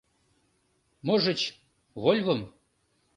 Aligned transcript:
Можыч, 1.05 1.41
«Вольвым»... 2.03 2.41